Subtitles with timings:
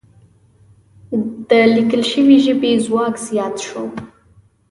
[1.49, 3.83] د لیکل شوې ژبې ځواک زیات شو.